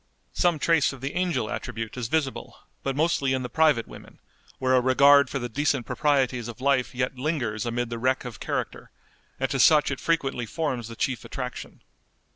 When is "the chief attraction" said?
10.87-11.81